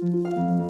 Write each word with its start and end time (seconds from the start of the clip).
Música 0.00 0.67